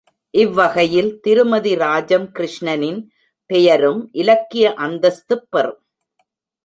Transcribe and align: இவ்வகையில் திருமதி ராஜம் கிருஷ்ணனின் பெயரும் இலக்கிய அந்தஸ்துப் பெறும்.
இவ்வகையில் 0.33 1.19
திருமதி 1.19 1.75
ராஜம் 1.75 2.25
கிருஷ்ணனின் 2.31 2.99
பெயரும் 3.45 4.09
இலக்கிய 4.11 4.73
அந்தஸ்துப் 4.77 5.47
பெறும். 5.49 5.81